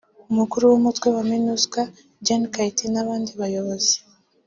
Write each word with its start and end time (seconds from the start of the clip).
Umukuru 0.31 0.63
w’umutwe 0.71 1.07
wa 1.15 1.23
Minusca 1.31 1.81
Gen 2.25 2.41
Kaita 2.53 2.85
n’abandi 2.93 3.31
bayobozi 3.41 3.95